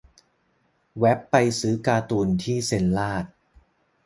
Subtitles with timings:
[0.97, 3.25] แว่บไปซื้อการ์ตูนที่เซ็นลาด